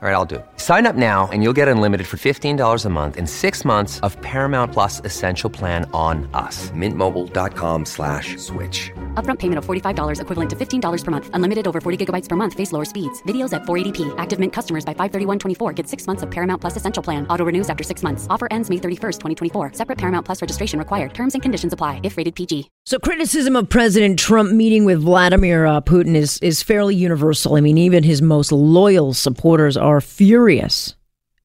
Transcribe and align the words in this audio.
All 0.00 0.08
right, 0.08 0.14
I'll 0.14 0.24
do 0.24 0.36
it. 0.36 0.46
Sign 0.58 0.86
up 0.86 0.94
now 0.94 1.28
and 1.32 1.42
you'll 1.42 1.52
get 1.52 1.66
unlimited 1.66 2.06
for 2.06 2.18
$15 2.18 2.84
a 2.84 2.88
month 2.88 3.16
in 3.16 3.26
six 3.26 3.64
months 3.64 3.98
of 4.06 4.16
Paramount 4.22 4.72
Plus 4.72 5.00
Essential 5.04 5.50
Plan 5.50 5.90
on 5.92 6.30
us. 6.34 6.70
Mintmobile.com 6.70 7.84
slash 7.84 8.36
switch. 8.36 8.92
Upfront 9.14 9.40
payment 9.40 9.58
of 9.58 9.66
$45 9.66 10.20
equivalent 10.20 10.50
to 10.50 10.54
$15 10.54 11.04
per 11.04 11.10
month. 11.10 11.30
Unlimited 11.32 11.66
over 11.66 11.80
40 11.80 12.06
gigabytes 12.06 12.28
per 12.28 12.36
month. 12.36 12.54
Face 12.54 12.70
lower 12.70 12.84
speeds. 12.84 13.20
Videos 13.24 13.52
at 13.52 13.62
480p. 13.62 14.14
Active 14.18 14.38
Mint 14.38 14.52
customers 14.52 14.84
by 14.84 14.94
531.24 14.94 15.74
get 15.74 15.88
six 15.88 16.06
months 16.06 16.22
of 16.22 16.30
Paramount 16.30 16.60
Plus 16.60 16.76
Essential 16.76 17.02
Plan. 17.02 17.26
Auto 17.26 17.44
renews 17.44 17.68
after 17.68 17.82
six 17.82 18.04
months. 18.04 18.28
Offer 18.30 18.46
ends 18.52 18.70
May 18.70 18.76
31st, 18.76 19.18
2024. 19.50 19.72
Separate 19.72 19.98
Paramount 19.98 20.24
Plus 20.24 20.40
registration 20.40 20.78
required. 20.78 21.12
Terms 21.12 21.34
and 21.34 21.42
conditions 21.42 21.72
apply 21.72 21.98
if 22.04 22.16
rated 22.16 22.36
PG. 22.36 22.70
So 22.86 23.00
criticism 23.00 23.56
of 23.56 23.68
President 23.68 24.16
Trump 24.16 24.52
meeting 24.52 24.84
with 24.84 25.02
Vladimir 25.02 25.66
uh, 25.66 25.80
Putin 25.80 26.14
is, 26.14 26.38
is 26.38 26.62
fairly 26.62 26.94
universal. 26.94 27.56
I 27.56 27.60
mean, 27.60 27.76
even 27.78 28.04
his 28.04 28.22
most 28.22 28.52
loyal 28.52 29.12
supporters 29.12 29.76
are 29.76 29.87
furious 30.00 30.94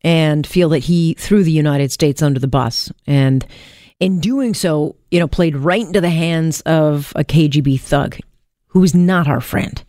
and 0.02 0.46
feel 0.46 0.70
that 0.70 0.80
he 0.80 1.14
threw 1.14 1.44
the 1.44 1.52
United 1.52 1.92
States 1.92 2.22
under 2.22 2.40
the 2.40 2.48
bus. 2.48 2.92
And 3.08 3.46
in 4.00 4.20
doing 4.20 4.54
so, 4.54 4.96
you 5.12 5.20
know, 5.20 5.28
played 5.28 5.56
right 5.56 5.86
into 5.86 6.02
the 6.02 6.10
hands 6.10 6.62
of 6.62 7.14
a 7.16 7.24
KGB 7.24 7.80
thug 7.80 8.18
who 8.68 8.84
is 8.84 8.94
not 8.94 9.28
our 9.28 9.42
friend. 9.42 9.82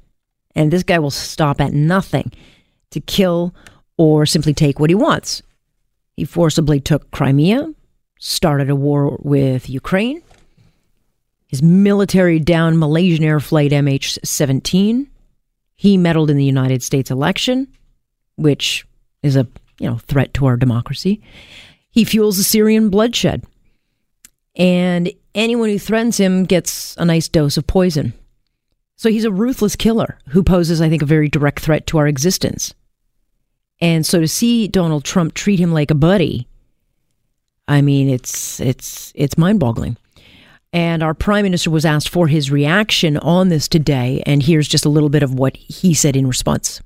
And 0.54 0.70
this 0.70 0.84
guy 0.84 0.98
will 0.98 1.10
stop 1.10 1.60
at 1.60 1.72
nothing 1.72 2.30
to 2.90 3.00
kill 3.00 3.54
or 3.96 4.26
simply 4.26 4.54
take 4.54 4.78
what 4.78 4.90
he 4.90 4.94
wants. 4.94 5.42
He 6.16 6.24
forcibly 6.24 6.80
took 6.80 7.10
Crimea, 7.10 7.72
started 8.20 8.70
a 8.70 8.76
war 8.76 9.18
with 9.20 9.68
Ukraine. 9.68 10.22
His 11.46 11.62
military 11.62 12.38
down 12.38 12.78
Malaysian 12.78 13.24
Air 13.24 13.40
Flight 13.40 13.72
MH 13.72 14.18
17. 14.24 15.08
He 15.74 15.96
meddled 15.96 16.30
in 16.30 16.36
the 16.36 16.44
United 16.44 16.82
States 16.82 17.10
election, 17.10 17.68
which 18.36 18.86
is 19.22 19.36
a 19.36 19.46
you 19.78 19.88
know 19.88 19.98
threat 19.98 20.34
to 20.34 20.46
our 20.46 20.56
democracy. 20.56 21.22
He 21.90 22.04
fuels 22.04 22.36
the 22.36 22.44
Syrian 22.44 22.90
bloodshed. 22.90 23.44
And 24.56 25.10
anyone 25.34 25.68
who 25.68 25.78
threatens 25.78 26.18
him 26.18 26.44
gets 26.44 26.96
a 26.96 27.04
nice 27.04 27.28
dose 27.28 27.56
of 27.56 27.66
poison. 27.66 28.12
So 28.96 29.08
he's 29.10 29.24
a 29.24 29.32
ruthless 29.32 29.76
killer 29.76 30.18
who 30.28 30.42
poses, 30.42 30.80
I 30.80 30.88
think, 30.88 31.02
a 31.02 31.06
very 31.06 31.28
direct 31.28 31.60
threat 31.60 31.86
to 31.88 31.98
our 31.98 32.06
existence. 32.06 32.74
And 33.80 34.06
so 34.06 34.20
to 34.20 34.28
see 34.28 34.68
Donald 34.68 35.04
Trump 35.04 35.34
treat 35.34 35.58
him 35.58 35.72
like 35.72 35.90
a 35.90 35.96
buddy, 35.96 36.48
I 37.66 37.80
mean, 37.80 38.08
it's 38.08 38.60
it's 38.60 39.12
it's 39.14 39.38
mind-boggling. 39.38 39.96
And 40.72 41.02
our 41.02 41.14
prime 41.14 41.44
minister 41.44 41.70
was 41.70 41.84
asked 41.84 42.08
for 42.08 42.26
his 42.26 42.50
reaction 42.50 43.16
on 43.18 43.48
this 43.48 43.68
today, 43.68 44.22
and 44.26 44.42
here's 44.42 44.68
just 44.68 44.84
a 44.84 44.88
little 44.88 45.08
bit 45.08 45.22
of 45.22 45.34
what 45.34 45.56
he 45.56 45.94
said 45.94 46.16
in 46.16 46.26
response. 46.26 46.80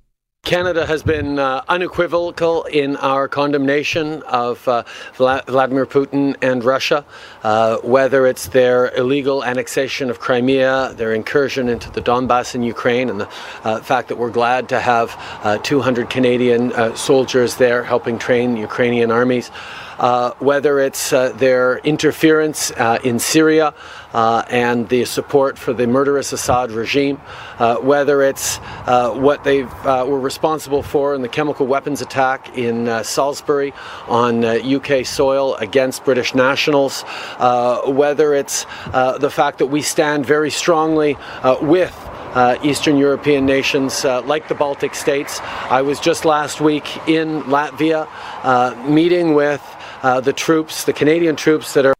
Canada 0.48 0.86
has 0.86 1.02
been 1.02 1.38
uh, 1.38 1.62
unequivocal 1.68 2.64
in 2.64 2.96
our 2.96 3.28
condemnation 3.28 4.22
of 4.22 4.66
uh, 4.66 4.82
Vladimir 5.12 5.84
Putin 5.84 6.36
and 6.40 6.64
Russia, 6.64 7.04
uh, 7.42 7.76
whether 7.80 8.26
it's 8.26 8.46
their 8.48 8.90
illegal 8.94 9.44
annexation 9.44 10.08
of 10.08 10.20
Crimea, 10.20 10.94
their 10.94 11.12
incursion 11.12 11.68
into 11.68 11.90
the 11.90 12.00
Donbass 12.00 12.54
in 12.54 12.62
Ukraine, 12.62 13.10
and 13.10 13.20
the 13.20 13.28
uh, 13.62 13.82
fact 13.82 14.08
that 14.08 14.16
we're 14.16 14.30
glad 14.30 14.70
to 14.70 14.80
have 14.80 15.14
uh, 15.44 15.58
200 15.58 16.08
Canadian 16.08 16.72
uh, 16.72 16.94
soldiers 16.94 17.56
there 17.56 17.84
helping 17.84 18.18
train 18.18 18.56
Ukrainian 18.56 19.10
armies. 19.10 19.50
Whether 20.38 20.78
it's 20.78 21.10
their 21.10 21.76
interference 21.78 22.70
in 23.04 23.18
Syria 23.18 23.74
Uh, 24.12 24.42
and 24.48 24.88
the 24.88 25.04
support 25.04 25.58
for 25.58 25.72
the 25.72 25.86
murderous 25.86 26.32
Assad 26.32 26.70
regime, 26.70 27.20
uh, 27.58 27.76
whether 27.76 28.22
it's 28.22 28.58
uh, 28.86 29.10
what 29.10 29.44
they 29.44 29.62
were 29.62 30.18
responsible 30.18 30.82
for 30.82 31.14
in 31.14 31.22
the 31.22 31.28
chemical 31.28 31.66
weapons 31.66 32.00
attack 32.00 32.56
in 32.56 32.86
Salisbury 33.04 33.72
on 34.06 34.44
UK 34.44 35.04
soil 35.04 35.54
against 35.56 36.04
British 36.04 36.34
nationals, 36.34 37.02
whether 37.86 38.34
it's 38.34 38.64
the 38.92 39.30
fact 39.30 39.58
that 39.58 39.66
we 39.66 39.82
stand 39.82 40.24
very 40.24 40.50
strongly 40.50 41.16
with 41.60 41.94
uh, 42.34 42.58
Eastern 42.62 42.96
European 42.96 43.46
nations 43.46 44.04
uh, 44.04 44.22
like 44.22 44.48
the 44.48 44.54
Baltic 44.54 44.94
states. 44.94 45.40
I 45.70 45.82
was 45.82 45.98
just 46.00 46.24
last 46.24 46.60
week 46.60 47.08
in 47.08 47.42
Latvia 47.42 48.08
uh, 48.42 48.74
meeting 48.88 49.34
with 49.34 49.62
uh, 50.02 50.20
the 50.20 50.32
troops, 50.32 50.84
the 50.84 50.92
Canadian 50.92 51.36
troops 51.36 51.74
that 51.74 51.86
are. 51.86 51.97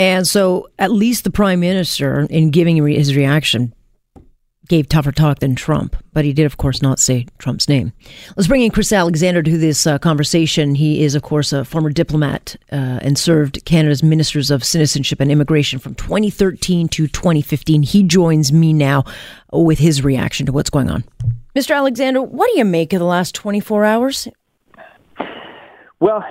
And 0.00 0.26
so, 0.26 0.70
at 0.78 0.90
least 0.90 1.24
the 1.24 1.30
prime 1.30 1.60
minister, 1.60 2.26
in 2.30 2.48
giving 2.48 2.82
his 2.86 3.14
reaction, 3.14 3.74
gave 4.66 4.88
tougher 4.88 5.12
talk 5.12 5.40
than 5.40 5.54
Trump, 5.54 5.94
but 6.14 6.24
he 6.24 6.32
did, 6.32 6.46
of 6.46 6.56
course, 6.56 6.80
not 6.80 6.98
say 6.98 7.26
Trump's 7.36 7.68
name. 7.68 7.92
Let's 8.34 8.46
bring 8.48 8.62
in 8.62 8.70
Chris 8.70 8.94
Alexander 8.94 9.42
to 9.42 9.58
this 9.58 9.86
uh, 9.86 9.98
conversation. 9.98 10.74
He 10.74 11.04
is, 11.04 11.14
of 11.14 11.20
course, 11.20 11.52
a 11.52 11.66
former 11.66 11.90
diplomat 11.90 12.56
uh, 12.72 13.00
and 13.02 13.18
served 13.18 13.62
Canada's 13.66 14.02
Ministers 14.02 14.50
of 14.50 14.64
Citizenship 14.64 15.20
and 15.20 15.30
Immigration 15.30 15.78
from 15.78 15.94
2013 15.96 16.88
to 16.88 17.06
2015. 17.06 17.82
He 17.82 18.02
joins 18.02 18.54
me 18.54 18.72
now 18.72 19.04
with 19.52 19.80
his 19.80 20.02
reaction 20.02 20.46
to 20.46 20.52
what's 20.52 20.70
going 20.70 20.88
on. 20.88 21.04
Mr. 21.54 21.76
Alexander, 21.76 22.22
what 22.22 22.50
do 22.50 22.56
you 22.58 22.64
make 22.64 22.94
of 22.94 23.00
the 23.00 23.04
last 23.04 23.34
24 23.34 23.84
hours? 23.84 24.28
Well, 25.98 26.24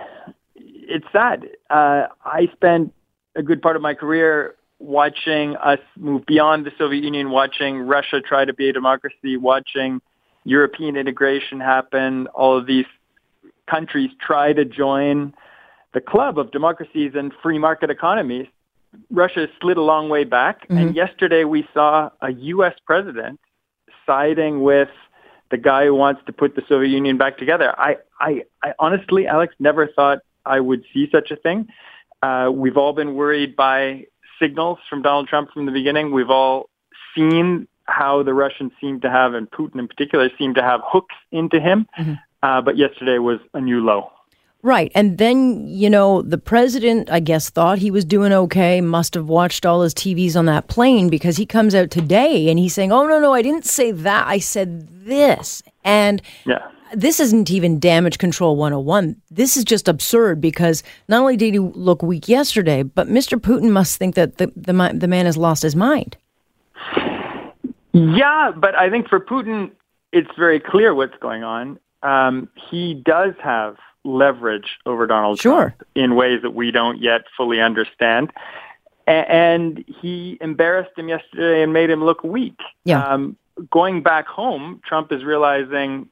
it's 0.56 1.06
sad. 1.14 1.44
Uh, 1.70 2.08
I 2.26 2.48
spent 2.56 2.94
a 3.40 3.44
good 3.44 3.62
part 3.62 3.78
of 3.78 3.82
my 3.82 3.94
career 3.94 4.56
watching 4.80 5.56
us 5.56 5.80
move 5.98 6.26
beyond 6.26 6.66
the 6.66 6.72
Soviet 6.78 7.04
Union, 7.04 7.32
watching 7.32 7.80
Russia 7.80 8.20
try 8.22 8.44
to 8.44 8.54
be 8.54 8.70
a 8.70 8.74
democracy, 8.74 9.38
watching 9.38 10.02
European 10.44 10.98
integration 10.98 11.60
happen, 11.60 12.28
all 12.28 12.58
of 12.58 12.66
these 12.66 12.86
countries 13.70 14.10
try 14.20 14.52
to 14.52 14.66
join 14.66 15.34
the 15.94 16.02
club 16.02 16.38
of 16.38 16.52
democracies 16.52 17.14
and 17.16 17.32
free 17.42 17.58
market 17.58 17.90
economies. 17.90 18.48
Russia 19.10 19.48
slid 19.62 19.78
a 19.78 19.82
long 19.82 20.10
way 20.10 20.24
back. 20.26 20.64
Mm-hmm. 20.64 20.78
And 20.78 20.96
yesterday 20.96 21.46
we 21.46 21.68
saw 21.74 22.10
a 22.22 22.32
U.S. 22.32 22.74
president 22.86 23.40
siding 24.06 24.62
with 24.62 24.90
the 25.50 25.58
guy 25.58 25.86
who 25.86 25.96
wants 25.96 26.22
to 26.26 26.34
put 26.34 26.56
the 26.56 26.64
Soviet 26.68 26.90
Union 26.90 27.18
back 27.18 27.38
together. 27.38 27.74
I, 27.80 27.98
I, 28.20 28.44
I 28.64 28.74
honestly, 28.80 29.28
Alex, 29.28 29.56
never 29.60 29.88
thought 29.88 30.20
I 30.46 30.60
would 30.60 30.84
see 30.94 31.08
such 31.12 31.32
a 31.32 31.36
thing. 31.36 31.68
Uh, 32.22 32.50
we've 32.54 32.78
all 32.78 32.94
been 32.94 33.16
worried 33.16 33.56
by 33.56 34.06
signals 34.42 34.80
from 34.90 35.02
Donald 35.02 35.28
Trump 35.28 35.52
from 35.52 35.66
the 35.66 35.72
beginning. 35.72 36.12
We've 36.12 36.30
all 36.30 36.70
seen 37.16 37.68
how 37.86 38.24
the 38.24 38.34
Russians 38.34 38.72
seem 38.80 39.02
to 39.02 39.10
have, 39.10 39.34
and 39.34 39.50
Putin 39.50 39.80
in 39.80 39.88
particular, 39.88 40.30
seem 40.38 40.54
to 40.54 40.62
have 40.62 40.82
hooks 40.84 41.16
into 41.32 41.60
him. 41.60 41.88
Mm-hmm. 41.98 42.14
Uh, 42.42 42.62
but 42.62 42.78
yesterday 42.78 43.18
was 43.18 43.40
a 43.54 43.62
new 43.62 43.82
low. 43.82 44.12
Right. 44.62 44.92
And 44.94 45.18
then, 45.18 45.68
you 45.68 45.90
know, 45.90 46.22
the 46.22 46.38
president, 46.38 47.10
I 47.10 47.22
guess, 47.22 47.50
thought 47.50 47.80
he 47.80 47.92
was 47.92 48.04
doing 48.04 48.34
okay, 48.34 48.82
must 48.82 49.14
have 49.14 49.28
watched 49.28 49.66
all 49.66 49.82
his 49.82 49.94
TVs 49.94 50.36
on 50.36 50.46
that 50.46 50.68
plane 50.68 51.10
because 51.10 51.38
he 51.38 51.46
comes 51.46 51.74
out 51.74 51.92
today 51.92 52.50
and 52.50 52.60
he's 52.60 52.74
saying, 52.74 52.92
oh, 52.92 53.08
no, 53.08 53.20
no, 53.20 53.34
I 53.34 53.42
didn't 53.42 53.66
say 53.66 53.92
that. 53.92 54.28
I 54.28 54.40
said 54.40 55.06
this. 55.06 55.64
And 55.86 56.22
yeah 56.46 56.68
this 56.94 57.20
isn't 57.20 57.52
even 57.52 57.80
damage 57.80 58.18
control 58.18 58.56
101. 58.56 59.16
This 59.30 59.58
is 59.58 59.64
just 59.64 59.88
absurd 59.88 60.42
because 60.42 60.84
not 61.08 61.22
only 61.22 61.38
did 61.38 61.54
he 61.54 61.60
look 61.60 62.02
weak 62.02 62.28
yesterday, 62.28 62.84
but 62.84 63.08
Mr. 63.08 63.40
Putin 63.40 63.72
must 63.72 63.98
think 63.98 64.16
that 64.16 64.38
the, 64.38 64.52
the, 64.56 64.74
the 64.94 65.08
man 65.08 65.26
has 65.26 65.38
lost 65.38 65.64
his 65.64 65.76
mind. 65.76 66.18
Yeah, 67.94 68.52
but 68.56 68.76
I 68.76 68.90
think 68.90 69.08
for 69.10 69.20
Putin, 69.20 69.72
it's 70.12 70.30
very 70.38 70.60
clear 70.60 70.94
what's 70.94 71.18
going 71.20 71.44
on. 71.44 71.80
Um, 72.04 72.50
he 72.70 72.94
does 72.94 73.34
have 73.44 73.78
leverage 74.04 74.78
over 74.86 75.06
Donald 75.06 75.40
sure. 75.40 75.76
Trump 75.78 75.84
in 75.96 76.16
ways 76.16 76.42
that 76.42 76.52
we 76.52 76.72
don't 76.72 77.02
yet 77.02 77.22
fully 77.36 77.60
understand. 77.60 78.32
and 79.08 79.84
he 80.02 80.38
embarrassed 80.40 80.92
him 80.98 81.10
yesterday 81.10 81.64
and 81.64 81.74
made 81.74 81.90
him 81.90 82.04
look 82.04 82.24
weak. 82.24 82.58
Yeah. 82.86 83.04
Um, 83.04 83.36
going 83.72 84.04
back 84.04 84.28
home, 84.28 84.82
Trump 84.86 85.12
is 85.12 85.24
realizing 85.24 86.08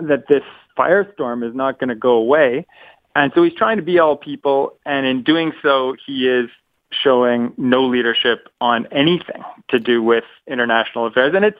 that 0.00 0.28
this 0.28 0.42
firestorm 0.78 1.48
is 1.48 1.54
not 1.54 1.78
going 1.78 1.88
to 1.88 1.94
go 1.94 2.12
away. 2.12 2.66
And 3.14 3.32
so 3.34 3.42
he's 3.42 3.54
trying 3.54 3.78
to 3.78 3.82
be 3.82 3.98
all 3.98 4.16
people, 4.16 4.78
and 4.84 5.06
in 5.06 5.22
doing 5.22 5.52
so, 5.62 5.96
he 6.06 6.28
is 6.28 6.50
showing 6.92 7.52
no 7.56 7.86
leadership 7.86 8.48
on 8.60 8.86
anything 8.92 9.42
to 9.68 9.78
do 9.78 10.02
with 10.02 10.24
international 10.46 11.06
affairs. 11.06 11.32
And 11.34 11.44
it's 11.44 11.58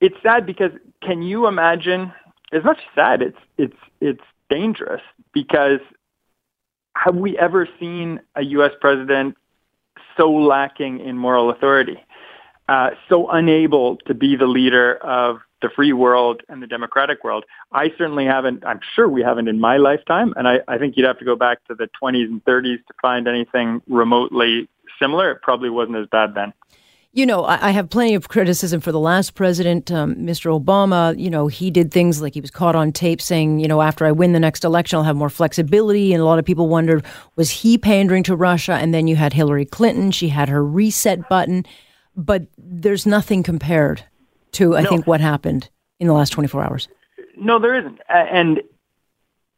it's 0.00 0.16
sad 0.22 0.44
because 0.44 0.72
can 1.02 1.22
you 1.22 1.46
imagine? 1.46 2.12
It's 2.52 2.64
not 2.64 2.76
sad. 2.94 3.22
It's 3.22 3.38
it's 3.56 3.76
it's 4.00 4.22
dangerous 4.50 5.02
because 5.32 5.80
have 6.96 7.16
we 7.16 7.38
ever 7.38 7.68
seen 7.80 8.20
a 8.36 8.44
U.S. 8.44 8.72
president 8.80 9.36
so 10.16 10.30
lacking 10.30 11.00
in 11.00 11.16
moral 11.16 11.50
authority, 11.50 11.98
uh, 12.68 12.90
so 13.08 13.28
unable 13.30 13.96
to 14.06 14.14
be 14.14 14.36
the 14.36 14.46
leader 14.46 14.96
of 14.96 15.38
the 15.62 15.70
free 15.74 15.92
world 15.92 16.42
and 16.48 16.62
the 16.62 16.66
democratic 16.66 17.24
world. 17.24 17.44
I 17.72 17.90
certainly 17.96 18.26
haven't, 18.26 18.64
I'm 18.66 18.80
sure 18.94 19.08
we 19.08 19.22
haven't 19.22 19.48
in 19.48 19.60
my 19.60 19.78
lifetime, 19.78 20.34
and 20.36 20.46
I, 20.46 20.60
I 20.68 20.78
think 20.78 20.96
you'd 20.96 21.06
have 21.06 21.18
to 21.18 21.24
go 21.24 21.36
back 21.36 21.64
to 21.68 21.74
the 21.74 21.88
20s 22.02 22.26
and 22.26 22.44
30s 22.44 22.78
to 22.86 22.94
find 23.00 23.26
anything 23.26 23.80
remotely 23.88 24.68
similar, 24.98 25.30
it 25.30 25.42
probably 25.42 25.70
wasn't 25.70 25.96
as 25.96 26.06
bad 26.08 26.34
then. 26.34 26.52
You 27.12 27.26
know, 27.26 27.44
I, 27.44 27.70
have 27.70 27.90
plenty 27.90 28.16
of 28.16 28.28
criticism 28.28 28.80
for 28.80 28.90
the 28.90 28.98
last 28.98 29.36
president, 29.36 29.92
um, 29.92 30.16
Mr. 30.16 30.60
Obama. 30.60 31.16
You 31.16 31.30
know, 31.30 31.46
he 31.46 31.70
did 31.70 31.92
things 31.92 32.20
like 32.20 32.34
he 32.34 32.40
was 32.40 32.50
caught 32.50 32.74
on 32.74 32.90
tape 32.90 33.22
saying, 33.22 33.60
you 33.60 33.68
know, 33.68 33.82
after 33.82 34.04
I 34.04 34.10
win 34.10 34.32
the 34.32 34.40
next 34.40 34.64
election, 34.64 34.96
I'll 34.96 35.04
have 35.04 35.14
more 35.14 35.30
flexibility. 35.30 36.12
And 36.12 36.20
a 36.20 36.24
lot 36.24 36.40
of 36.40 36.44
people 36.44 36.68
wondered, 36.68 37.04
was 37.36 37.50
he 37.50 37.78
pandering 37.78 38.24
to 38.24 38.34
Russia? 38.34 38.72
And 38.72 38.92
then 38.92 39.06
you 39.06 39.14
had 39.14 39.32
Hillary 39.32 39.64
Clinton. 39.64 40.10
She 40.10 40.28
had 40.28 40.48
her 40.48 40.64
reset 40.64 41.28
button. 41.28 41.64
But 42.16 42.46
there's 42.64 43.06
nothing 43.06 43.42
compared 43.42 44.04
to, 44.52 44.76
I 44.76 44.82
no. 44.82 44.90
think, 44.90 45.06
what 45.06 45.20
happened 45.20 45.68
in 46.00 46.06
the 46.06 46.14
last 46.14 46.30
24 46.30 46.62
hours. 46.62 46.88
No, 47.36 47.58
there 47.58 47.74
isn't. 47.74 48.00
And 48.08 48.62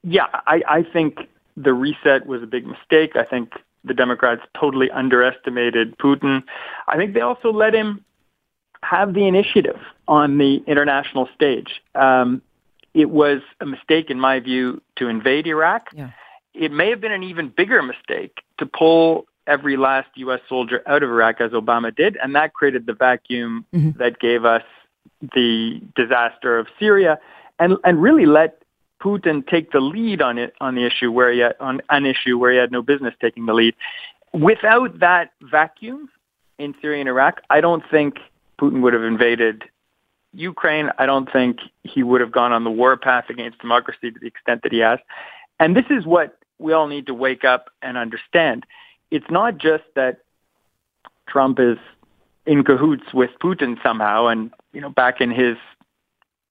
yeah, 0.02 0.26
I, 0.32 0.62
I 0.68 0.82
think 0.82 1.18
the 1.56 1.72
reset 1.72 2.26
was 2.26 2.42
a 2.42 2.46
big 2.46 2.66
mistake. 2.66 3.16
I 3.16 3.24
think 3.24 3.52
the 3.84 3.94
Democrats 3.94 4.42
totally 4.58 4.90
underestimated 4.90 5.96
Putin. 5.98 6.42
I 6.88 6.96
think 6.96 7.14
they 7.14 7.20
also 7.20 7.52
let 7.52 7.74
him 7.74 8.04
have 8.82 9.14
the 9.14 9.26
initiative 9.26 9.80
on 10.08 10.38
the 10.38 10.62
international 10.66 11.28
stage. 11.34 11.82
Um, 11.94 12.42
it 12.94 13.10
was 13.10 13.40
a 13.60 13.66
mistake, 13.66 14.10
in 14.10 14.18
my 14.18 14.40
view, 14.40 14.80
to 14.96 15.08
invade 15.08 15.46
Iraq. 15.46 15.88
Yeah. 15.92 16.10
It 16.54 16.72
may 16.72 16.90
have 16.90 17.00
been 17.00 17.12
an 17.12 17.22
even 17.22 17.48
bigger 17.48 17.82
mistake 17.82 18.38
to 18.58 18.66
pull 18.66 19.26
every 19.46 19.76
last 19.76 20.08
U.S. 20.16 20.40
soldier 20.48 20.82
out 20.86 21.02
of 21.02 21.10
Iraq, 21.10 21.40
as 21.40 21.52
Obama 21.52 21.94
did, 21.94 22.16
and 22.22 22.34
that 22.34 22.54
created 22.54 22.86
the 22.86 22.94
vacuum 22.94 23.64
mm-hmm. 23.72 23.98
that 23.98 24.18
gave 24.18 24.44
us 24.44 24.62
the 25.20 25.80
disaster 25.94 26.58
of 26.58 26.66
Syria, 26.78 27.18
and 27.58 27.76
and 27.84 28.02
really 28.02 28.26
let 28.26 28.62
Putin 29.00 29.46
take 29.46 29.72
the 29.72 29.80
lead 29.80 30.22
on 30.22 30.38
it 30.38 30.54
on 30.60 30.74
the 30.74 30.84
issue 30.84 31.10
where 31.10 31.32
he 31.32 31.40
had, 31.40 31.54
on 31.60 31.80
an 31.90 32.06
issue 32.06 32.38
where 32.38 32.52
he 32.52 32.58
had 32.58 32.72
no 32.72 32.82
business 32.82 33.14
taking 33.20 33.46
the 33.46 33.54
lead. 33.54 33.74
Without 34.32 34.98
that 35.00 35.32
vacuum 35.42 36.08
in 36.58 36.74
Syria 36.80 37.00
and 37.00 37.08
Iraq, 37.08 37.40
I 37.50 37.60
don't 37.60 37.84
think 37.90 38.18
Putin 38.60 38.80
would 38.82 38.92
have 38.92 39.04
invaded 39.04 39.64
Ukraine. 40.32 40.90
I 40.98 41.06
don't 41.06 41.30
think 41.32 41.58
he 41.82 42.02
would 42.02 42.20
have 42.20 42.32
gone 42.32 42.52
on 42.52 42.64
the 42.64 42.70
war 42.70 42.96
path 42.96 43.26
against 43.28 43.58
democracy 43.58 44.10
to 44.10 44.18
the 44.18 44.26
extent 44.26 44.62
that 44.62 44.72
he 44.72 44.78
has. 44.78 44.98
And 45.60 45.76
this 45.76 45.86
is 45.90 46.04
what 46.04 46.38
we 46.58 46.72
all 46.72 46.88
need 46.88 47.06
to 47.06 47.14
wake 47.14 47.44
up 47.44 47.70
and 47.82 47.96
understand. 47.96 48.64
It's 49.10 49.30
not 49.30 49.58
just 49.58 49.84
that 49.94 50.20
Trump 51.28 51.58
is 51.58 51.78
in 52.46 52.64
cahoots 52.64 53.12
with 53.12 53.30
Putin 53.42 53.80
somehow 53.82 54.26
and, 54.26 54.52
you 54.72 54.80
know, 54.80 54.90
back 54.90 55.20
in 55.20 55.30
his 55.30 55.56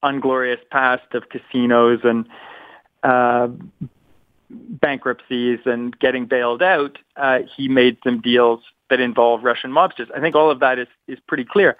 unglorious 0.02 0.60
past 0.70 1.14
of 1.14 1.24
casinos 1.30 2.00
and 2.04 2.28
uh, 3.02 3.48
bankruptcies 4.50 5.60
and 5.64 5.98
getting 5.98 6.26
bailed 6.26 6.62
out, 6.62 6.98
uh, 7.16 7.40
he 7.56 7.68
made 7.68 7.96
some 8.04 8.20
deals 8.20 8.60
that 8.90 9.00
involve 9.00 9.42
Russian 9.42 9.72
mobsters. 9.72 10.08
I 10.14 10.20
think 10.20 10.36
all 10.36 10.50
of 10.50 10.60
that 10.60 10.78
is, 10.78 10.88
is 11.08 11.18
pretty 11.26 11.44
clear. 11.44 11.76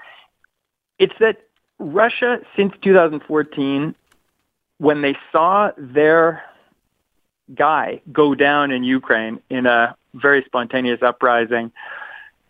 It's 0.98 1.14
that 1.20 1.42
Russia, 1.78 2.40
since 2.56 2.72
2014, 2.82 3.94
when 4.78 5.02
they 5.02 5.16
saw 5.30 5.70
their 5.76 6.42
guy 7.54 8.00
go 8.12 8.34
down 8.34 8.70
in 8.70 8.82
Ukraine 8.82 9.40
in 9.50 9.66
a 9.66 9.94
very 10.20 10.42
spontaneous 10.44 11.02
uprising 11.02 11.72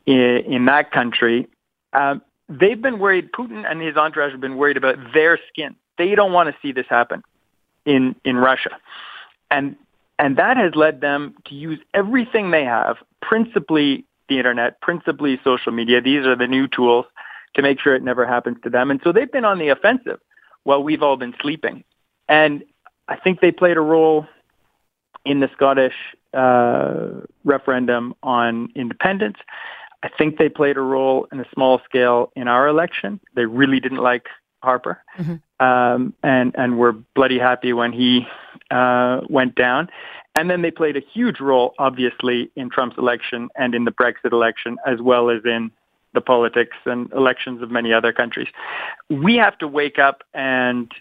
in, 0.07 0.43
in 0.47 0.65
that 0.67 0.93
country, 0.93 1.49
um, 1.93 2.23
they've 2.49 2.81
been 2.81 2.99
worried, 2.99 3.33
Putin 3.33 3.69
and 3.69 3.81
his 3.81 3.97
entourage 3.97 4.33
have 4.33 4.41
been 4.41 4.57
worried 4.57 4.77
about 4.77 4.97
their 5.13 5.39
skin. 5.49 5.75
They 5.99 6.15
don't 6.15 6.33
want 6.33 6.49
to 6.49 6.57
see 6.61 6.73
this 6.73 6.87
happen 6.89 7.23
in, 7.85 8.15
in 8.25 8.37
Russia. 8.37 8.71
And, 9.51 9.77
and 10.19 10.37
that 10.37 10.57
has 10.57 10.75
led 10.75 11.01
them 11.01 11.35
to 11.47 11.55
use 11.55 11.79
everything 11.95 12.51
they 12.51 12.65
have, 12.65 12.97
principally 13.21 14.05
the 14.29 14.39
internet, 14.39 14.81
principally 14.81 15.41
social 15.45 15.73
media. 15.73 16.01
These 16.01 16.27
are 16.27 16.37
the 16.37 16.47
new 16.47 16.69
tools 16.69 17.07
to 17.55 17.63
make 17.63 17.81
sure 17.81 17.95
it 17.95 18.03
never 18.03 18.27
happens 18.27 18.59
to 18.65 18.71
them. 18.71 18.91
And 18.91 19.01
so 19.03 19.13
they've 19.13 19.31
been 19.31 19.45
on 19.45 19.59
the 19.59 19.69
offensive 19.69 20.21
while 20.65 20.83
we've 20.83 21.03
all 21.03 21.17
been 21.17 21.35
sleeping. 21.41 21.85
And 22.29 22.65
I 23.09 23.17
think 23.17 23.41
they 23.41 23.53
played 23.53 23.77
a 23.77 23.81
role 23.81 24.27
in 25.25 25.41
the 25.41 25.49
Scottish 25.53 25.95
uh, 26.37 27.23
referendum 27.45 28.15
on 28.23 28.71
independence. 28.75 29.39
I 30.03 30.09
think 30.17 30.39
they 30.39 30.49
played 30.49 30.77
a 30.77 30.81
role 30.83 31.27
in 31.33 31.41
a 31.41 31.47
small 31.53 31.81
scale 31.85 32.31
in 32.37 32.49
our 32.49 32.69
election. 32.69 33.19
They 33.35 33.47
really 33.47 33.81
didn't 33.81 34.03
like 34.03 34.27
Harper, 34.63 35.03
mm-hmm. 35.19 35.65
um, 35.65 36.15
and 36.23 36.55
and 36.57 36.79
were 36.79 36.93
bloody 36.93 37.39
happy 37.39 37.73
when 37.73 37.93
he 37.93 38.27
uh, 38.71 39.21
went 39.29 39.55
down. 39.55 39.89
And 40.35 40.51
then 40.51 40.61
they 40.61 40.71
played 40.71 40.97
a 40.97 41.03
huge 41.15 41.41
role, 41.41 41.75
obviously, 41.79 42.51
in 42.57 42.69
Trump's 42.69 42.99
election 42.99 43.49
and 43.57 43.75
in 43.75 43.85
the 43.85 43.91
Brexit 43.91 44.33
election, 44.33 44.77
as 44.87 45.01
well 45.01 45.31
as 45.31 45.43
in 45.45 45.71
the 46.13 46.21
politics 46.21 46.77
and 46.85 47.11
elections 47.13 47.63
of 47.63 47.71
many 47.71 47.93
other 47.93 48.13
countries. 48.13 48.49
We 49.09 49.37
have 49.37 49.57
to 49.59 49.69
wake 49.69 49.99
up 49.99 50.25
and 50.35 50.93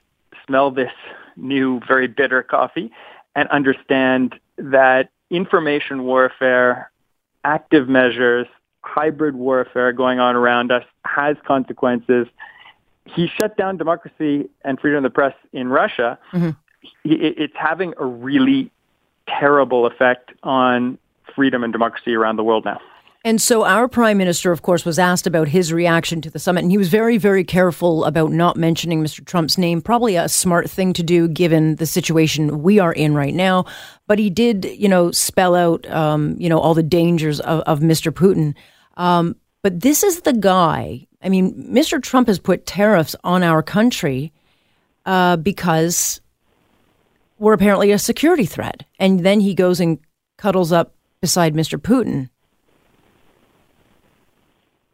smell 0.46 0.72
this 0.72 0.92
new, 1.36 1.82
very 1.88 2.08
bitter 2.08 2.44
coffee 2.44 2.92
and 3.36 3.50
understand 3.50 4.36
that 4.58 5.10
information 5.30 6.04
warfare, 6.04 6.92
active 7.44 7.88
measures, 7.88 8.48
hybrid 8.82 9.36
warfare 9.36 9.92
going 9.92 10.20
on 10.20 10.36
around 10.36 10.72
us 10.72 10.84
has 11.06 11.38
consequences. 11.46 12.28
He 13.06 13.28
shut 13.28 13.58
down 13.58 13.78
democracy 13.78 14.50
and 14.64 14.80
freedom 14.80 14.98
of 14.98 15.04
the 15.04 15.14
press 15.14 15.34
in 15.54 15.70
Russia. 15.70 16.18
Mm-hmm. 16.34 16.52
It's 17.04 17.56
having 17.56 17.94
a 17.98 18.06
really 18.06 18.72
terrible 19.28 19.86
effect 19.88 20.32
on 20.44 20.98
freedom 21.36 21.64
and 21.64 21.74
democracy 21.74 22.14
around 22.14 22.36
the 22.36 22.44
world 22.44 22.66
now. 22.66 22.80
And 23.26 23.42
so 23.42 23.66
our 23.66 23.88
prime 23.88 24.20
minister, 24.20 24.52
of 24.52 24.62
course, 24.62 24.86
was 24.86 25.00
asked 25.00 25.26
about 25.26 25.48
his 25.48 25.74
reaction 25.74 26.22
to 26.22 26.30
the 26.30 26.38
summit, 26.38 26.62
and 26.62 26.70
he 26.70 26.78
was 26.78 26.90
very, 26.90 27.18
very 27.18 27.44
careful 27.44 28.06
about 28.06 28.32
not 28.32 28.56
mentioning 28.56 29.04
Mr. 29.04 29.26
Trump's 29.26 29.58
name. 29.58 29.82
Probably 29.82 30.16
a 30.16 30.30
smart 30.30 30.70
thing 30.70 30.94
to 30.94 31.02
do 31.02 31.28
given 31.28 31.78
the 31.78 31.88
situation 31.88 32.62
we 32.62 32.78
are 32.78 32.94
in 32.94 33.16
right 33.16 33.34
now. 33.34 33.66
But 34.06 34.20
he 34.20 34.30
did, 34.30 34.66
you 34.66 34.88
know, 34.88 35.10
spell 35.10 35.56
out, 35.56 35.90
um, 35.90 36.36
you 36.38 36.50
know, 36.50 36.60
all 36.60 36.76
the 36.76 36.84
dangers 36.84 37.40
of, 37.40 37.62
of 37.62 37.80
Mr. 37.80 38.12
Putin. 38.12 38.54
Um, 38.96 39.36
but 39.64 39.80
this 39.80 40.04
is 40.04 40.22
the 40.22 40.34
guy. 40.34 41.08
I 41.24 41.30
mean, 41.30 41.52
Mr. 41.74 42.00
Trump 42.00 42.28
has 42.28 42.38
put 42.38 42.68
tariffs 42.68 43.16
on 43.24 43.42
our 43.42 43.64
country 43.64 44.34
uh, 45.08 45.38
because 45.38 46.22
we're 47.40 47.54
apparently 47.54 47.92
a 47.92 47.98
security 47.98 48.46
threat. 48.46 48.86
And 49.00 49.22
then 49.22 49.40
he 49.40 49.56
goes 49.56 49.80
and 49.80 49.98
cuddles 50.38 50.72
up 50.72 50.94
beside 51.22 51.56
Mr. 51.56 51.80
Putin. 51.80 52.30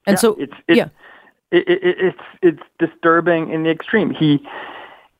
And 0.08 0.16
yeah, 0.16 0.20
so, 0.20 0.36
it's, 0.40 0.54
it's, 0.68 0.78
yeah, 0.78 0.90
it, 1.52 1.68
it, 1.68 1.82
it's 1.84 2.24
it's 2.42 2.64
disturbing 2.80 3.52
in 3.52 3.64
the 3.64 3.70
extreme. 3.70 4.12
He 4.12 4.46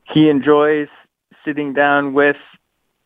he 0.04 0.28
enjoys 0.28 0.88
sitting 1.44 1.72
down 1.72 2.14
with 2.14 2.36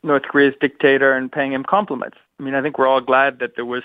North 0.02 0.22
Korea's 0.22 0.54
dictator 0.60 1.12
and 1.12 1.30
paying 1.30 1.52
him 1.52 1.64
compliments. 1.64 2.18
I 2.38 2.42
mean, 2.42 2.54
I 2.54 2.62
think 2.62 2.78
we're 2.78 2.86
all 2.86 3.00
glad 3.00 3.38
that 3.40 3.56
there 3.56 3.64
was 3.64 3.82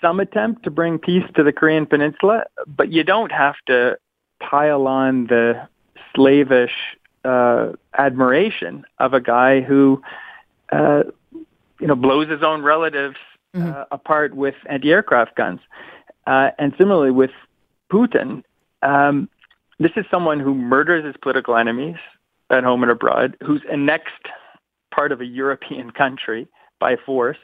some 0.00 0.20
attempt 0.20 0.62
to 0.64 0.70
bring 0.70 0.98
peace 0.98 1.24
to 1.34 1.42
the 1.42 1.52
Korean 1.52 1.86
Peninsula, 1.86 2.44
but 2.66 2.92
you 2.92 3.04
don't 3.04 3.32
have 3.32 3.56
to 3.66 3.98
pile 4.40 4.86
on 4.86 5.26
the 5.26 5.68
slavish 6.14 6.72
uh, 7.24 7.72
admiration 7.96 8.84
of 8.98 9.12
a 9.12 9.20
guy 9.20 9.60
who, 9.60 10.00
uh, 10.72 11.02
you 11.80 11.86
know, 11.86 11.96
blows 11.96 12.28
his 12.28 12.42
own 12.42 12.62
relatives 12.62 13.16
uh, 13.54 13.58
mm-hmm. 13.58 13.82
apart 13.90 14.34
with 14.34 14.54
anti-aircraft 14.66 15.34
guns. 15.36 15.60
Uh, 16.28 16.50
and 16.58 16.74
similarly 16.76 17.10
with 17.10 17.30
Putin, 17.90 18.42
um, 18.82 19.30
this 19.78 19.92
is 19.96 20.04
someone 20.10 20.38
who 20.38 20.54
murders 20.54 21.04
his 21.04 21.16
political 21.22 21.56
enemies 21.56 21.96
at 22.50 22.64
home 22.64 22.82
and 22.82 22.92
abroad, 22.92 23.34
who's 23.42 23.62
annexed 23.72 24.26
part 24.94 25.10
of 25.10 25.22
a 25.22 25.24
European 25.24 25.90
country 25.90 26.46
by 26.80 26.96
force. 26.96 27.38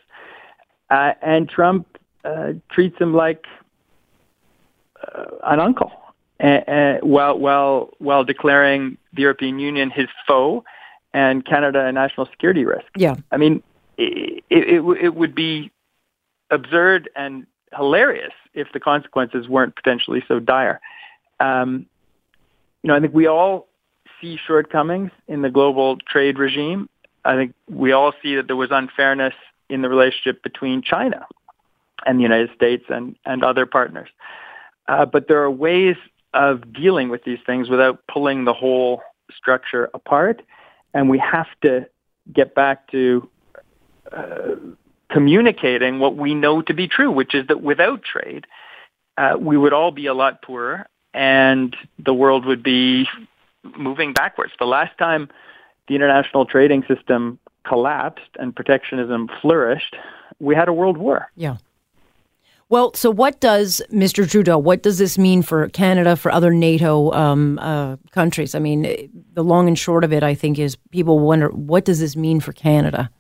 Uh, 0.91 1.13
and 1.23 1.49
Trump 1.49 1.87
uh, 2.27 2.53
treats 2.71 2.99
him 2.99 3.15
like 3.15 3.47
uh, 5.03 5.25
an 5.45 5.61
uncle, 5.61 5.91
uh, 6.41 6.97
while 7.01 7.39
while 7.39 7.91
while 7.99 8.23
declaring 8.23 8.99
the 9.15 9.23
European 9.23 9.59
Union 9.59 9.89
his 9.89 10.09
foe 10.27 10.63
and 11.15 11.47
Canada 11.47 11.87
a 11.87 11.93
national 11.93 12.27
security 12.27 12.67
risk. 12.67 12.87
Yeah, 12.99 13.15
I 13.33 13.39
mean, 13.39 13.63
it, 13.97 14.45
it, 14.51 14.81
it 15.01 15.15
would 15.15 15.35
be 15.35 15.71
absurd 16.51 17.09
and 17.17 17.47
hilarious 17.77 18.33
if 18.55 18.69
the 18.73 18.81
consequences 18.81 19.49
weren't 19.49 19.75
potentially 19.77 20.23
so 20.27 20.39
dire. 20.39 20.81
Um, 21.41 21.87
you 22.83 22.89
know, 22.89 22.97
I 22.97 23.01
think 23.01 23.15
we 23.15 23.27
all 23.27 23.67
see 24.21 24.39
shortcomings 24.47 25.11
in 25.27 25.43
the 25.43 25.51
global 25.51 25.97
trade 25.99 26.39
regime. 26.39 26.89
I 27.25 27.37
think 27.37 27.55
we 27.69 27.93
all 27.93 28.13
see 28.23 28.37
that 28.37 28.47
there 28.47 28.57
was 28.57 28.71
unfairness 28.71 29.35
in 29.69 29.83
the 29.83 29.89
relationship 29.89 30.43
between 30.43 30.83
China 30.83 31.27
and 32.07 32.19
the 32.19 32.23
United 32.23 32.51
States 32.55 32.85
and, 32.89 33.17
and 33.25 33.43
other 33.43 33.67
partners. 33.67 34.09
Uh, 34.89 35.07
but 35.07 35.29
there 35.29 35.43
are 35.43 35.51
ways 35.51 35.97
of 36.35 36.73
dealing 36.73 37.09
with 37.09 37.25
these 37.25 37.39
things 37.47 37.69
without 37.69 38.07
pulling 38.07 38.45
the 38.45 38.53
whole 38.53 39.03
structure 39.35 39.89
apart. 39.95 40.43
And 40.93 41.09
we 41.09 41.19
have 41.19 41.47
to 41.63 41.87
get 42.33 42.55
back 42.55 42.91
to 42.91 43.29
uh, 44.13 44.57
communicating 45.15 46.01
what 46.01 46.17
we 46.17 46.35
know 46.35 46.61
to 46.61 46.75
be 46.75 46.89
true, 46.89 47.11
which 47.11 47.37
is 47.37 47.47
that 47.47 47.63
without 47.63 48.03
trade, 48.03 48.47
uh, 49.17 49.37
we 49.39 49.57
would 49.57 49.73
all 49.73 49.93
be 49.93 50.07
a 50.07 50.15
lot 50.15 50.43
poorer 50.43 50.89
and 51.15 51.77
the 52.05 52.13
world 52.13 52.45
would 52.45 52.65
be 52.65 53.07
moving 53.79 54.13
backwards. 54.13 54.53
The 54.59 54.67
last 54.67 54.99
time 54.99 55.29
the 55.87 55.95
international 55.95 56.47
trading 56.47 56.83
system 56.89 57.39
collapsed 57.65 58.31
and 58.41 58.55
protectionism 58.57 59.31
flourished, 59.41 59.95
we 60.41 60.57
had 60.57 60.67
a 60.67 60.73
world 60.73 60.97
war. 60.97 61.31
Yeah. 61.37 61.59
Well, 62.69 62.93
so 62.95 63.09
what 63.09 63.41
does 63.41 63.81
Mr. 63.93 64.29
Trudeau? 64.29 64.59
What 64.59 64.83
does 64.83 64.99
this 64.99 65.17
mean 65.17 65.43
for 65.43 65.69
Canada, 65.69 66.17
for 66.17 66.33
other 66.33 66.51
NATO 66.51 67.13
um, 67.13 67.61
uh, 67.61 67.99
countries? 68.11 68.57
I 68.57 68.59
mean, 68.59 69.13
the 69.35 69.45
long 69.45 69.69
and 69.69 69.79
short 69.79 70.03
of 70.03 70.13
it, 70.13 70.25
I 70.25 70.35
think, 70.35 70.59
is 70.59 70.77
people 70.91 71.21
wonder 71.21 71.51
what 71.51 71.85
does 71.85 72.01
this 72.01 72.17
mean 72.17 72.41
for 72.41 72.53
Canada. 72.53 73.11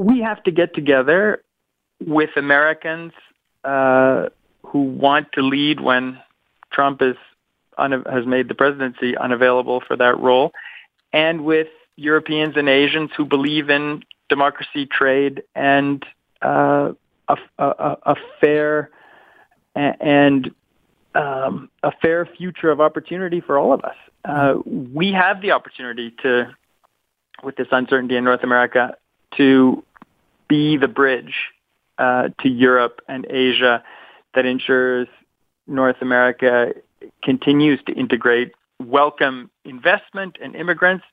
We 0.00 0.20
have 0.20 0.42
to 0.44 0.50
get 0.50 0.74
together 0.74 1.42
with 2.00 2.30
Americans 2.36 3.12
uh, 3.64 4.30
who 4.62 4.80
want 4.80 5.32
to 5.32 5.42
lead 5.42 5.80
when 5.80 6.18
Trump 6.72 7.02
is 7.02 7.16
un- 7.76 8.04
has 8.10 8.24
made 8.24 8.48
the 8.48 8.54
presidency 8.54 9.14
unavailable 9.14 9.82
for 9.86 9.96
that 9.98 10.18
role, 10.18 10.52
and 11.12 11.44
with 11.44 11.68
Europeans 11.96 12.54
and 12.56 12.66
Asians 12.66 13.10
who 13.14 13.26
believe 13.26 13.68
in 13.68 14.02
democracy, 14.30 14.86
trade, 14.86 15.42
and 15.54 16.02
uh, 16.40 16.92
a, 17.28 17.36
a, 17.58 17.96
a, 18.06 18.16
fair 18.40 18.88
and 19.74 20.50
um, 21.14 21.68
a 21.82 21.92
fair 22.00 22.24
future 22.24 22.70
of 22.70 22.80
opportunity 22.80 23.42
for 23.42 23.58
all 23.58 23.74
of 23.74 23.84
us. 23.84 23.96
Uh, 24.24 24.54
we 24.64 25.12
have 25.12 25.42
the 25.42 25.50
opportunity 25.50 26.14
to, 26.22 26.54
with 27.42 27.56
this 27.56 27.68
uncertainty 27.70 28.16
in 28.16 28.24
North 28.24 28.44
America, 28.44 28.96
to 29.36 29.84
be 30.50 30.76
the 30.76 30.88
bridge 30.88 31.34
uh, 31.96 32.28
to 32.40 32.48
Europe 32.48 33.00
and 33.08 33.24
Asia 33.30 33.82
that 34.34 34.44
ensures 34.44 35.06
North 35.66 36.02
America 36.02 36.72
continues 37.22 37.80
to 37.86 37.92
integrate, 37.92 38.52
welcome 38.84 39.48
investment 39.64 40.36
and 40.42 40.56
immigrants, 40.56 41.04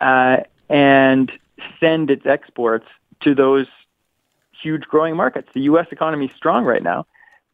uh, 0.00 0.38
and 0.70 1.30
send 1.78 2.10
its 2.10 2.24
exports 2.24 2.86
to 3.20 3.34
those 3.34 3.66
huge 4.62 4.82
growing 4.82 5.14
markets. 5.14 5.48
The 5.54 5.62
U.S. 5.62 5.86
economy 5.90 6.26
is 6.26 6.32
strong 6.36 6.64
right 6.64 6.82
now, 6.82 7.06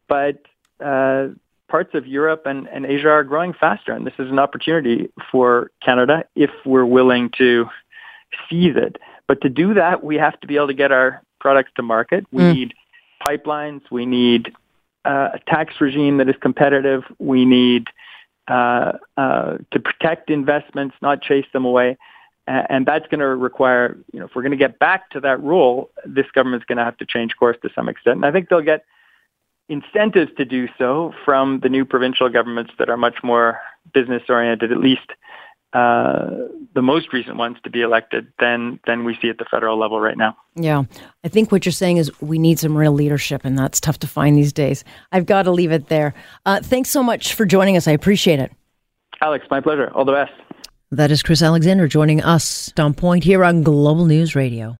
but 0.07 0.41
uh, 0.79 1.27
parts 1.67 1.93
of 1.93 2.07
Europe 2.07 2.43
and, 2.45 2.69
and 2.69 2.85
Asia 2.85 3.09
are 3.09 3.23
growing 3.25 3.53
faster, 3.53 3.91
and 3.91 4.07
this 4.07 4.13
is 4.17 4.29
an 4.29 4.39
opportunity 4.39 5.09
for 5.29 5.71
Canada 5.83 6.23
if 6.35 6.51
we're 6.65 6.85
willing 6.85 7.31
to 7.37 7.65
seize 8.49 8.75
it. 8.77 8.97
But 9.27 9.41
to 9.41 9.49
do 9.49 9.73
that, 9.73 10.03
we 10.03 10.15
have 10.15 10.39
to 10.41 10.47
be 10.47 10.55
able 10.55 10.67
to 10.67 10.73
get 10.73 10.91
our 10.91 11.21
products 11.39 11.71
to 11.75 11.83
market. 11.83 12.25
We 12.31 12.43
mm. 12.43 12.53
need 12.53 12.73
pipelines. 13.27 13.81
We 13.91 14.05
need 14.05 14.53
uh, 15.05 15.29
a 15.33 15.39
tax 15.47 15.75
regime 15.79 16.17
that 16.17 16.29
is 16.29 16.35
competitive. 16.41 17.03
We 17.19 17.45
need 17.45 17.87
uh, 18.47 18.93
uh, 19.17 19.57
to 19.71 19.79
protect 19.79 20.29
investments, 20.29 20.95
not 21.01 21.21
chase 21.21 21.45
them 21.53 21.65
away. 21.65 21.97
And 22.49 22.85
that's 22.85 23.05
going 23.07 23.19
to 23.19 23.27
require, 23.27 23.97
you 24.13 24.21
know, 24.21 24.27
if 24.27 24.31
we're 24.33 24.41
going 24.41 24.51
to 24.51 24.57
get 24.57 24.79
back 24.79 25.09
to 25.09 25.19
that 25.19 25.43
rule, 25.43 25.89
this 26.05 26.27
government's 26.33 26.65
going 26.65 26.77
to 26.77 26.85
have 26.85 26.95
to 26.99 27.05
change 27.05 27.35
course 27.35 27.57
to 27.61 27.69
some 27.75 27.89
extent. 27.89 28.15
And 28.15 28.25
I 28.25 28.31
think 28.31 28.47
they'll 28.47 28.61
get 28.61 28.85
incentives 29.67 30.31
to 30.37 30.45
do 30.45 30.69
so 30.77 31.13
from 31.25 31.59
the 31.59 31.67
new 31.67 31.83
provincial 31.83 32.29
governments 32.29 32.71
that 32.79 32.89
are 32.89 32.95
much 32.95 33.17
more 33.21 33.59
business 33.93 34.23
oriented, 34.29 34.71
at 34.71 34.77
least 34.77 35.11
uh, 35.73 36.29
the 36.77 36.81
most 36.83 37.11
recent 37.11 37.37
ones 37.37 37.57
to 37.63 37.71
be 37.71 37.81
elected 37.81 38.31
than 38.39 38.79
than 38.85 39.03
we 39.03 39.17
see 39.19 39.29
at 39.29 39.39
the 39.39 39.45
federal 39.49 39.79
level 39.79 39.99
right 39.99 40.15
now. 40.15 40.37
Yeah, 40.53 40.83
I 41.23 41.27
think 41.27 41.51
what 41.51 41.65
you're 41.65 41.73
saying 41.73 41.97
is 41.97 42.11
we 42.21 42.37
need 42.37 42.59
some 42.59 42.77
real 42.77 42.91
leadership, 42.91 43.41
and 43.43 43.57
that's 43.57 43.81
tough 43.81 43.97
to 43.99 44.07
find 44.07 44.37
these 44.37 44.53
days. 44.53 44.83
I've 45.11 45.25
got 45.25 45.43
to 45.43 45.51
leave 45.51 45.71
it 45.71 45.87
there. 45.87 46.13
Uh, 46.45 46.61
thanks 46.61 46.91
so 46.91 47.01
much 47.01 47.33
for 47.33 47.45
joining 47.45 47.77
us. 47.77 47.87
I 47.87 47.93
appreciate 47.93 48.39
it. 48.39 48.51
Alex, 49.21 49.47
my 49.49 49.59
pleasure. 49.59 49.91
All 49.95 50.05
the 50.05 50.11
best. 50.11 50.33
That 50.91 51.09
is 51.09 51.23
Chris 51.23 51.41
Alexander 51.41 51.87
joining 51.87 52.21
us 52.21 52.71
on 52.77 52.93
point 52.93 53.23
here 53.23 53.43
on 53.43 53.63
Global 53.63 54.05
News 54.05 54.35
Radio. 54.35 54.75